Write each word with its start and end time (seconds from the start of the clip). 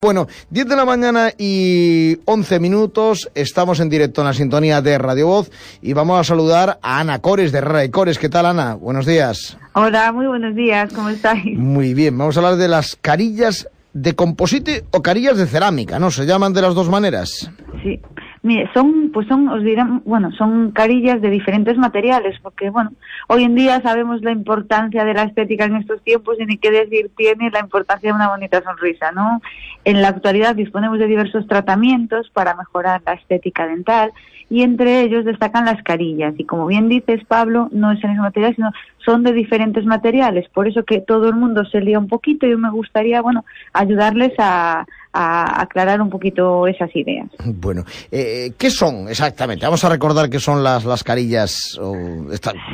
Bueno, 0.00 0.28
10 0.50 0.68
de 0.68 0.76
la 0.76 0.84
mañana 0.84 1.32
y 1.36 2.18
11 2.24 2.60
minutos, 2.60 3.28
estamos 3.34 3.80
en 3.80 3.88
directo 3.88 4.20
en 4.20 4.28
la 4.28 4.32
sintonía 4.32 4.80
de 4.80 4.96
Radio 4.96 5.26
Voz 5.26 5.50
y 5.82 5.92
vamos 5.92 6.20
a 6.20 6.22
saludar 6.22 6.78
a 6.82 7.00
Ana 7.00 7.18
Cores 7.18 7.50
de 7.50 7.58
Herrera 7.58 7.84
y 7.84 7.88
Cores. 7.88 8.16
¿Qué 8.16 8.28
tal, 8.28 8.46
Ana? 8.46 8.74
Buenos 8.74 9.06
días. 9.06 9.58
Hola, 9.72 10.12
muy 10.12 10.28
buenos 10.28 10.54
días, 10.54 10.92
¿cómo 10.92 11.08
estáis? 11.08 11.58
Muy 11.58 11.94
bien, 11.94 12.16
vamos 12.16 12.36
a 12.36 12.40
hablar 12.40 12.54
de 12.54 12.68
las 12.68 12.94
carillas 12.94 13.68
de 13.92 14.14
composite 14.14 14.84
o 14.92 15.02
carillas 15.02 15.36
de 15.36 15.46
cerámica, 15.46 15.98
¿no? 15.98 16.12
¿Se 16.12 16.26
llaman 16.26 16.52
de 16.52 16.62
las 16.62 16.76
dos 16.76 16.88
maneras? 16.88 17.50
Sí, 17.82 18.00
Mire, 18.48 18.70
son, 18.72 19.10
pues 19.12 19.28
son, 19.28 19.46
os 19.48 19.62
dirán, 19.62 20.00
bueno, 20.06 20.32
son 20.32 20.70
carillas 20.70 21.20
de 21.20 21.28
diferentes 21.28 21.76
materiales, 21.76 22.38
porque, 22.42 22.70
bueno, 22.70 22.92
hoy 23.26 23.44
en 23.44 23.54
día 23.54 23.82
sabemos 23.82 24.22
la 24.22 24.32
importancia 24.32 25.04
de 25.04 25.12
la 25.12 25.24
estética 25.24 25.66
en 25.66 25.76
estos 25.76 26.00
tiempos 26.00 26.38
y 26.40 26.46
ni 26.46 26.56
qué 26.56 26.70
decir 26.70 27.10
tiene 27.14 27.50
la 27.50 27.60
importancia 27.60 28.08
de 28.08 28.16
una 28.16 28.30
bonita 28.30 28.62
sonrisa, 28.62 29.12
¿no? 29.12 29.42
En 29.84 30.00
la 30.00 30.08
actualidad 30.08 30.56
disponemos 30.56 30.98
de 30.98 31.08
diversos 31.08 31.46
tratamientos 31.46 32.30
para 32.30 32.54
mejorar 32.54 33.02
la 33.04 33.12
estética 33.12 33.66
dental 33.66 34.12
y 34.48 34.62
entre 34.62 35.02
ellos 35.02 35.26
destacan 35.26 35.66
las 35.66 35.82
carillas. 35.82 36.32
Y 36.38 36.44
como 36.44 36.66
bien 36.66 36.88
dices, 36.88 37.22
Pablo, 37.26 37.68
no 37.70 37.92
es 37.92 38.02
en 38.02 38.12
ese 38.12 38.20
material, 38.20 38.54
sino 38.56 38.72
son 39.04 39.24
de 39.24 39.32
diferentes 39.32 39.84
materiales. 39.84 40.48
Por 40.48 40.66
eso 40.68 40.84
que 40.84 41.00
todo 41.00 41.28
el 41.28 41.34
mundo 41.34 41.66
se 41.66 41.82
lía 41.82 41.98
un 41.98 42.08
poquito 42.08 42.46
y 42.46 42.56
me 42.56 42.70
gustaría, 42.70 43.20
bueno, 43.20 43.44
ayudarles 43.74 44.32
a, 44.38 44.86
a 45.20 45.62
aclarar 45.62 46.00
un 46.00 46.10
poquito 46.10 46.68
esas 46.68 46.94
ideas. 46.94 47.26
Bueno, 47.44 47.82
eh, 48.12 48.52
¿qué 48.56 48.70
son 48.70 49.08
exactamente? 49.08 49.66
Vamos 49.66 49.82
a 49.82 49.88
recordar 49.88 50.30
qué 50.30 50.38
son 50.38 50.62
las, 50.62 50.84
las 50.84 51.02
carillas, 51.02 51.76
o 51.82 51.96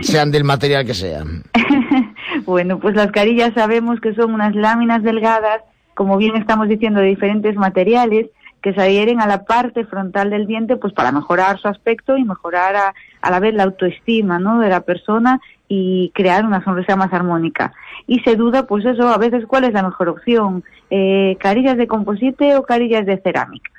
sean 0.03 0.31
del 0.31 0.45
material 0.45 0.85
que 0.85 0.93
sean. 0.93 1.45
bueno, 2.45 2.79
pues 2.79 2.95
las 2.95 3.11
carillas 3.13 3.55
sabemos 3.55 3.99
que 3.99 4.15
son 4.15 4.35
unas 4.35 4.55
láminas 4.55 5.03
delgadas, 5.03 5.63
como 5.95 6.19
bien 6.19 6.37
estamos 6.37 6.69
diciendo, 6.69 7.01
de 7.01 7.07
diferentes 7.07 7.57
materiales, 7.57 8.27
que 8.61 8.75
se 8.75 8.81
adhieren 8.83 9.23
a 9.23 9.27
la 9.27 9.45
parte 9.45 9.87
frontal 9.87 10.29
del 10.29 10.47
diente 10.47 10.77
pues 10.77 10.93
para 10.93 11.13
mejorar 11.13 11.59
su 11.59 11.69
aspecto 11.69 12.19
y 12.19 12.25
mejorar 12.25 12.77
a, 12.77 12.95
a 13.23 13.31
la 13.31 13.41
vez 13.41 13.55
la 13.55 13.63
autoestima 13.63 14.39
¿no? 14.39 14.59
de 14.59 14.69
la 14.69 14.81
persona 14.81 15.41
y 15.77 16.13
crear 16.15 16.45
una 16.45 16.63
sonrisa 16.63 16.95
más 16.95 17.13
armónica. 17.13 17.73
Y 18.07 18.21
se 18.21 18.37
duda, 18.37 18.67
pues 18.67 18.85
eso, 18.85 19.09
a 19.09 19.19
veces 19.19 19.45
cuál 19.47 19.65
es 19.65 19.73
la 19.73 19.83
mejor 19.83 20.09
opción, 20.09 20.63
eh, 20.89 21.37
carillas 21.41 21.77
de 21.77 21.89
composite 21.89 22.55
o 22.57 22.63
carillas 22.63 23.07
de 23.07 23.19
cerámica. 23.19 23.73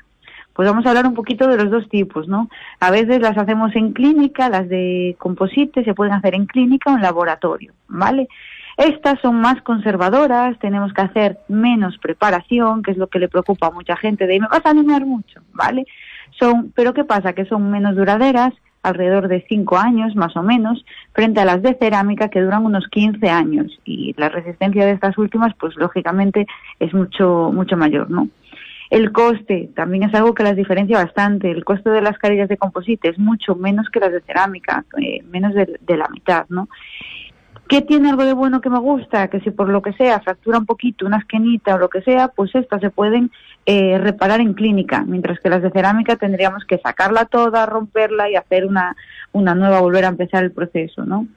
Pues 0.54 0.68
vamos 0.68 0.86
a 0.86 0.90
hablar 0.90 1.08
un 1.08 1.14
poquito 1.14 1.48
de 1.48 1.58
los 1.58 1.70
dos 1.70 1.88
tipos, 1.88 2.28
¿no? 2.28 2.50
A 2.82 2.92
veces 2.92 3.22
las 3.22 3.38
hacemos 3.38 3.74
en 3.76 3.94
clínica, 3.94 4.50
las 4.50 4.68
de 4.68 5.16
composite 5.20 5.86
se 5.86 5.94
pueden 5.94 6.14
hacer 6.14 6.36
en 6.36 6.48
clínica 6.48 6.92
o 6.92 6.96
en 6.96 7.02
laboratorio, 7.02 7.74
¿vale? 7.88 8.28
Estas 8.78 9.20
son 9.22 9.40
más 9.40 9.62
conservadoras, 9.62 10.60
tenemos 10.60 10.92
que 10.94 11.02
hacer 11.02 11.40
menos 11.48 11.98
preparación, 11.98 12.84
que 12.84 12.92
es 12.92 12.98
lo 12.98 13.08
que 13.08 13.20
le 13.20 13.30
preocupa 13.30 13.68
a 13.68 13.72
mucha 13.72 13.96
gente, 13.96 14.28
de 14.28 14.40
me 14.40 14.48
vas 14.48 14.66
a 14.66 14.72
animar 14.72 15.06
mucho, 15.06 15.40
¿vale? 15.54 15.86
Son, 16.38 16.74
pero 16.76 16.94
¿qué 16.94 17.06
pasa? 17.06 17.32
Que 17.32 17.46
son 17.46 17.72
menos 17.72 17.96
duraderas, 17.96 18.54
alrededor 18.86 19.28
de 19.28 19.46
5 19.48 19.78
años 19.78 20.16
más 20.16 20.36
o 20.38 20.44
menos, 20.44 20.86
frente 21.14 21.40
a 21.40 21.46
las 21.46 21.62
de 21.62 21.76
cerámica 21.76 22.30
que 22.30 22.42
duran 22.42 22.66
unos 22.66 22.88
15 22.90 23.30
años 23.30 23.80
y 23.86 24.14
la 24.18 24.30
resistencia 24.30 24.86
de 24.86 24.92
estas 24.92 25.18
últimas 25.18 25.54
pues 25.60 25.76
lógicamente 25.76 26.46
es 26.80 26.94
mucho 26.94 27.52
mucho 27.54 27.78
mayor, 27.78 28.10
¿no? 28.10 28.28
El 28.90 29.12
coste 29.12 29.70
también 29.76 30.04
es 30.04 30.14
algo 30.14 30.34
que 30.34 30.44
las 30.44 30.56
diferencia 30.56 31.04
bastante. 31.04 31.50
El 31.50 31.66
coste 31.66 31.90
de 31.90 32.02
las 32.02 32.18
carillas 32.20 32.48
de 32.48 32.58
composite 32.58 33.10
es 33.10 33.18
mucho 33.18 33.56
menos 33.56 33.90
que 33.90 34.00
las 34.00 34.12
de 34.12 34.22
cerámica, 34.22 34.86
eh, 35.02 35.24
menos 35.24 35.54
de, 35.56 35.80
de, 35.82 35.98
la 35.98 36.08
mitad, 36.10 36.46
¿no? 36.50 36.70
¿Qué 37.68 37.82
tiene 37.82 38.10
algo 38.10 38.26
de 38.26 38.34
bueno 38.34 38.62
que 38.62 38.70
me 38.70 38.80
gusta? 38.80 39.28
Que 39.28 39.40
si 39.40 39.52
por 39.52 39.70
lo 39.70 39.82
que 39.82 39.94
sea 39.94 40.20
fractura 40.20 40.60
un 40.60 40.66
poquito, 40.66 41.06
una 41.06 41.18
esquinita 41.18 41.76
o 41.76 41.78
lo 41.78 41.90
que 41.90 42.02
sea, 42.02 42.28
pues 42.28 42.54
estas 42.54 42.80
se 42.82 42.92
pueden 42.92 43.32
eh, 43.66 43.98
reparar 43.98 44.40
en 44.40 44.54
clínica, 44.54 45.04
mientras 45.08 45.40
que 45.40 45.50
las 45.50 45.64
de 45.64 45.72
cerámica 45.72 46.16
tendríamos 46.16 46.64
que 46.66 46.78
sacarla 46.78 47.26
toda, 47.26 47.66
romperla 47.66 48.30
y 48.30 48.36
hacer 48.36 48.66
una, 48.66 48.96
una 49.32 49.56
nueva, 49.56 49.82
volver 49.82 50.06
a 50.06 50.10
empezar 50.10 50.44
el 50.44 50.52
proceso, 50.52 51.06
¿no? 51.06 51.28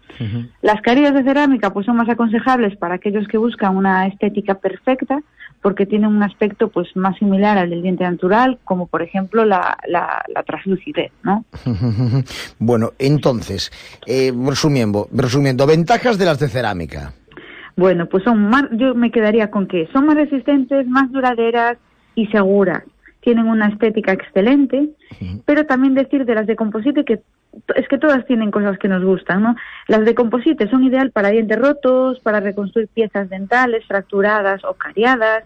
Las 0.61 0.81
carillas 0.83 1.15
de 1.15 1.23
cerámica 1.23 1.73
pues 1.73 1.87
son 1.87 1.97
más 1.97 2.09
aconsejables 2.09 2.77
para 2.77 2.97
aquellos 2.97 3.27
que 3.29 3.39
buscan 3.39 3.77
una 3.77 4.07
estética 4.07 4.55
perfecta, 4.55 5.23
porque 5.63 5.87
tienen 5.87 6.11
un 6.11 6.23
aspecto 6.23 6.69
pues 6.69 6.95
más 6.97 7.17
similar 7.19 7.59
al 7.59 7.71
del 7.71 7.83
diente 7.83 8.05
natural, 8.05 8.59
como 8.65 8.87
por 8.87 9.03
ejemplo 9.03 9.45
la, 9.45 9.77
la, 9.87 10.23
la 10.33 10.43
translucidez, 10.43 11.13
¿no? 11.23 11.45
bueno, 12.59 12.93
entonces, 12.99 13.73
eh, 14.07 14.33
resumiendo, 14.47 15.09
resumiendo, 15.13 15.67
ventajas 15.67 16.19
de 16.19 16.25
las 16.25 16.39
de 16.39 16.49
cerámica. 16.49 17.13
Bueno, 17.77 18.07
pues 18.07 18.25
son 18.25 18.49
más, 18.49 18.65
yo 18.73 18.95
me 18.95 19.11
quedaría 19.11 19.51
con 19.51 19.69
que 19.69 19.89
son 19.93 20.07
más 20.07 20.17
resistentes, 20.17 20.87
más 20.87 21.11
duraderas 21.13 21.79
y 22.15 22.27
seguras. 22.27 22.83
Tienen 23.21 23.47
una 23.47 23.69
estética 23.69 24.13
excelente, 24.13 24.91
pero 25.45 25.67
también 25.67 25.95
decir 25.95 26.25
de 26.25 26.35
las 26.35 26.47
de 26.47 26.57
composite 26.57 27.05
que 27.05 27.21
es 27.75 27.89
que 27.89 27.99
todas 27.99 28.25
tienen 28.27 28.51
cosas 28.51 28.79
que 28.79 28.89
nos 28.89 29.03
gustan, 29.05 29.43
¿no? 29.43 29.57
Las 29.89 30.05
de 30.05 30.15
composite 30.15 30.69
son 30.69 30.85
ideal 30.85 31.11
para 31.11 31.31
dientes 31.31 31.59
rotos, 31.59 32.21
para 32.21 32.41
reconstruir 32.41 32.89
piezas 32.89 33.29
dentales 33.29 33.85
fracturadas 33.87 34.65
o 34.65 34.75
cariadas 34.75 35.45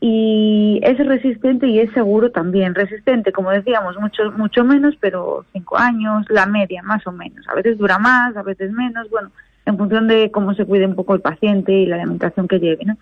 y 0.00 0.80
es 0.82 0.98
resistente 0.98 1.68
y 1.68 1.78
es 1.80 1.90
seguro 1.92 2.30
también. 2.30 2.74
Resistente, 2.74 3.32
como 3.32 3.50
decíamos, 3.50 3.98
mucho 3.98 4.30
mucho 4.36 4.64
menos, 4.64 4.94
pero 5.00 5.46
cinco 5.52 5.78
años, 5.78 6.26
la 6.28 6.46
media 6.46 6.82
más 6.82 7.06
o 7.06 7.12
menos. 7.12 7.46
A 7.48 7.54
veces 7.54 7.78
dura 7.78 7.98
más, 7.98 8.36
a 8.36 8.42
veces 8.42 8.72
menos, 8.72 9.08
bueno, 9.10 9.30
en 9.64 9.76
función 9.76 10.06
de 10.06 10.30
cómo 10.30 10.54
se 10.54 10.64
cuide 10.64 10.86
un 10.86 10.94
poco 10.94 11.14
el 11.14 11.20
paciente 11.20 11.72
y 11.72 11.86
la 11.86 11.96
alimentación 11.96 12.46
que 12.46 12.60
lleve, 12.60 12.84
¿no? 12.84 12.96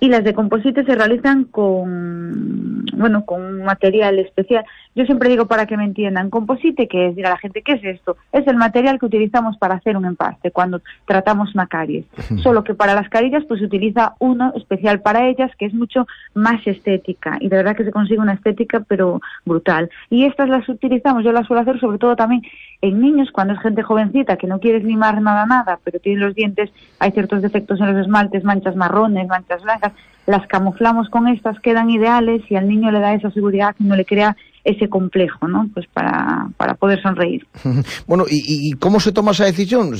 Y 0.00 0.08
las 0.08 0.24
de 0.24 0.34
composite 0.34 0.84
se 0.84 0.94
realizan 0.94 1.44
con 1.44 2.84
bueno 2.92 3.24
con 3.24 3.42
un 3.42 3.64
material 3.64 4.18
especial. 4.18 4.64
Yo 4.94 5.04
siempre 5.04 5.28
digo 5.28 5.46
para 5.46 5.66
que 5.66 5.76
me 5.76 5.84
entiendan 5.84 6.30
composite 6.30 6.88
que 6.88 7.08
es 7.08 7.16
dirá 7.16 7.30
la 7.30 7.38
gente 7.38 7.62
qué 7.62 7.72
es 7.72 7.84
esto 7.84 8.16
es 8.32 8.46
el 8.46 8.56
material 8.56 8.98
que 8.98 9.06
utilizamos 9.06 9.56
para 9.58 9.74
hacer 9.74 9.96
un 9.96 10.04
empaste 10.04 10.50
cuando 10.50 10.80
tratamos 11.06 11.54
una 11.54 11.66
caries. 11.66 12.04
Solo 12.42 12.64
que 12.64 12.74
para 12.74 12.94
las 12.94 13.08
carillas 13.08 13.44
pues 13.46 13.60
se 13.60 13.66
utiliza 13.66 14.14
uno 14.18 14.52
especial 14.56 15.00
para 15.00 15.28
ellas 15.28 15.50
que 15.58 15.66
es 15.66 15.74
mucho 15.74 16.06
más 16.34 16.66
estética. 16.66 17.38
Y 17.40 17.48
de 17.48 17.56
verdad 17.56 17.76
que 17.76 17.84
se 17.84 17.92
consigue 17.92 18.20
una 18.20 18.34
estética 18.34 18.84
pero 18.86 19.20
brutal. 19.44 19.90
Y 20.10 20.24
estas 20.24 20.48
las 20.48 20.68
utilizamos 20.68 21.24
yo 21.24 21.32
las 21.32 21.46
suelo 21.46 21.62
hacer 21.62 21.80
sobre 21.80 21.98
todo 21.98 22.16
también 22.16 22.42
en 22.82 23.00
niños 23.00 23.30
cuando 23.32 23.54
es 23.54 23.60
gente 23.60 23.82
jovencita 23.82 24.36
que 24.36 24.46
no 24.46 24.60
quiere 24.60 24.80
limar 24.80 25.20
nada 25.22 25.46
nada 25.46 25.78
pero 25.82 25.98
tiene 25.98 26.20
los 26.20 26.34
dientes 26.34 26.70
hay 26.98 27.10
ciertos 27.12 27.42
defectos 27.42 27.80
en 27.80 27.92
los 27.92 28.04
esmaltes 28.04 28.44
manchas 28.44 28.76
marrones 28.76 29.26
manchas 29.28 29.62
blancas 29.62 29.85
las 30.26 30.46
camuflamos 30.48 31.08
con 31.08 31.28
estas, 31.28 31.58
quedan 31.60 31.90
ideales 31.90 32.42
y 32.50 32.56
al 32.56 32.68
niño 32.68 32.90
le 32.90 33.00
da 33.00 33.14
esa 33.14 33.30
seguridad 33.30 33.74
y 33.78 33.84
no 33.84 33.96
le 33.96 34.04
crea 34.04 34.36
ese 34.64 34.88
complejo, 34.88 35.46
¿no? 35.46 35.68
Pues 35.72 35.86
para, 35.92 36.48
para 36.56 36.74
poder 36.74 37.00
sonreír. 37.00 37.46
Bueno, 38.06 38.24
¿y, 38.28 38.72
cómo 38.72 39.00
se 39.00 39.12
toma 39.12 39.30
esa 39.30 39.44
decisión? 39.44 39.92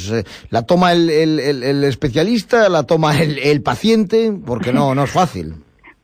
¿La 0.51 0.63
toma 0.63 0.93
el, 0.93 1.09
el, 1.11 1.85
especialista? 1.85 2.69
¿La 2.69 2.83
toma 2.83 3.21
el, 3.21 3.63
paciente? 3.63 4.33
Porque 4.45 4.73
no, 4.73 4.95
no 4.95 5.05
es 5.05 5.11
fácil. 5.11 5.55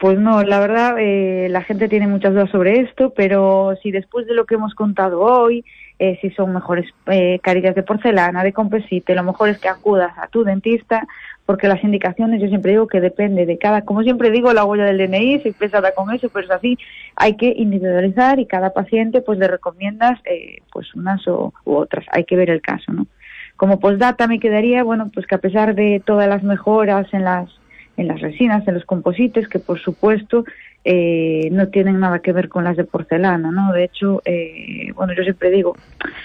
Pues 0.03 0.19
no, 0.19 0.43
la 0.43 0.59
verdad, 0.59 0.97
eh, 0.99 1.47
la 1.49 1.63
gente 1.63 1.89
tiene 1.89 2.09
muchas 2.09 2.33
dudas 2.33 2.51
sobre 2.51 2.81
esto, 2.81 3.11
pero 3.11 3.77
si 3.85 3.93
después 3.93 4.27
de 4.27 4.35
lo 4.35 4.47
que 4.47 4.57
hemos 4.57 4.75
contado 4.75 5.21
hoy, 5.21 5.65
eh, 6.01 6.19
si 6.21 6.31
son 6.31 6.53
mejores 6.53 6.93
eh, 7.07 7.39
carillas 7.41 7.77
de 7.77 7.85
porcelana, 7.85 8.43
de 8.43 8.53
composite, 8.53 9.15
lo 9.15 9.23
mejor 9.23 9.51
es 9.51 9.59
que 9.59 9.69
acudas 9.69 10.11
a 10.19 10.27
tu 10.27 10.43
dentista 10.43 11.07
porque 11.47 11.69
las 11.69 11.85
indicaciones 11.85 12.43
yo 12.43 12.49
siempre 12.49 12.73
digo 12.73 12.89
que 12.89 13.01
depende 13.01 13.47
de 13.47 13.59
cada, 13.59 13.83
como 13.83 14.03
siempre 14.03 14.33
digo, 14.33 14.53
la 14.53 14.65
huella 14.65 14.87
del 14.87 14.99
DNI, 14.99 15.39
soy 15.39 15.53
pesada 15.53 15.95
con 15.95 16.13
eso, 16.13 16.29
pero 16.31 16.47
es 16.47 16.51
así, 16.51 16.77
hay 17.15 17.37
que 17.37 17.55
individualizar 17.57 18.41
y 18.41 18.47
cada 18.47 18.73
paciente 18.73 19.21
pues 19.21 19.39
le 19.39 19.47
recomiendas 19.47 20.19
eh, 20.25 20.63
pues 20.73 20.93
unas 20.97 21.29
o, 21.29 21.55
u 21.65 21.75
otras, 21.75 22.05
hay 22.11 22.25
que 22.25 22.35
ver 22.35 22.51
el 22.51 22.61
caso, 22.61 22.93
¿no? 22.93 23.07
Como 23.55 23.79
postdata 23.79 24.27
me 24.27 24.41
quedaría, 24.41 24.83
bueno, 24.83 25.13
pues 25.15 25.29
que 25.29 25.37
a 25.37 25.41
pesar 25.41 25.77
de 25.77 26.03
todas 26.05 26.29
las 26.29 26.43
mejoras 26.43 27.07
en 27.15 27.23
las 27.23 27.62
en 28.03 28.09
las 28.09 28.21
resinas, 28.21 28.67
en 28.69 28.75
los 28.75 28.85
composites, 28.85 29.49
que 29.49 29.59
por 29.59 29.81
supuesto 29.81 30.45
eh, 30.85 31.49
no 31.53 31.69
tienen 31.69 32.01
nada 32.01 32.19
que 32.19 32.33
ver 32.33 32.49
con 32.49 32.65
las 32.65 32.77
de 32.77 32.85
porcelana, 32.85 33.51
¿no? 33.51 33.73
De 33.73 33.85
hecho, 33.85 34.21
eh, 34.25 34.93
bueno, 34.95 35.15
yo 35.15 35.23
siempre 35.23 35.51
digo, 35.51 35.77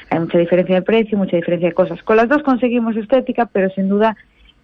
hay 0.10 0.20
mucha 0.20 0.38
diferencia 0.38 0.76
de 0.76 0.82
precio, 0.82 1.18
mucha 1.18 1.38
diferencia 1.38 1.70
de 1.70 1.76
cosas. 1.76 2.02
Con 2.04 2.18
las 2.18 2.28
dos 2.28 2.44
conseguimos 2.44 2.98
estética, 2.98 3.46
pero 3.46 3.70
sin 3.70 3.88
duda 3.88 4.18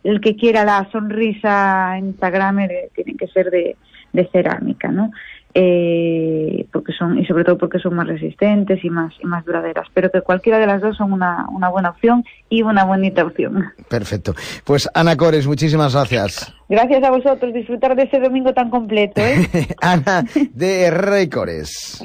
el 0.03 0.19
que 0.19 0.35
quiera 0.35 0.65
la 0.65 0.89
sonrisa 0.91 1.95
Instagram 1.97 2.67
tiene 2.93 3.15
que 3.17 3.27
ser 3.27 3.49
de, 3.49 3.77
de 4.11 4.25
cerámica, 4.27 4.89
¿no? 4.89 5.11
Eh, 5.55 6.65
porque 6.71 6.93
son 6.93 7.19
y 7.19 7.27
sobre 7.27 7.43
todo 7.43 7.59
porque 7.59 7.77
son 7.77 7.93
más 7.93 8.07
resistentes 8.07 8.83
y 8.83 8.89
más 8.89 9.13
y 9.21 9.27
más 9.27 9.45
duraderas 9.45 9.85
pero 9.93 10.09
que 10.09 10.21
cualquiera 10.21 10.57
de 10.57 10.65
las 10.65 10.81
dos 10.81 10.97
son 10.97 11.13
una, 11.13 11.45
una 11.51 11.69
buena 11.69 11.91
opción 11.91 12.23
y 12.49 12.63
una 12.63 12.85
bonita 12.85 13.23
opción 13.23 13.63
perfecto 13.87 14.33
pues 14.63 14.89
Ana 14.95 15.15
Cores 15.15 15.45
muchísimas 15.45 15.93
gracias 15.93 16.55
gracias 16.73 17.03
a 17.03 17.11
vosotros 17.11 17.53
disfrutar 17.53 17.95
de 17.95 18.03
ese 18.03 18.19
domingo 18.19 18.51
tan 18.51 18.71
completo 18.71 19.21
¿eh? 19.21 19.47
Ana 19.81 20.25
de 20.53 20.89
Rey 20.89 21.29
Cores 21.29 22.03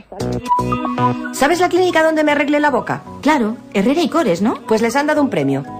¿Sabes 1.33 1.61
la 1.61 1.69
clínica 1.69 2.03
donde 2.03 2.25
me 2.25 2.33
arreglé 2.33 2.61
la 2.61 2.71
boca? 2.71 3.03
Claro, 3.23 3.57
Herrera 3.73 4.03
y 4.03 4.09
Cores, 4.09 4.43
¿no? 4.43 4.55
Pues 4.67 4.83
les 4.83 4.97
han 4.97 5.07
dado 5.07 5.23
un 5.23 5.31
premio. 5.31 5.65